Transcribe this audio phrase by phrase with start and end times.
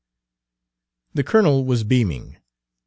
[1.13, 2.37] The colonel was beaming.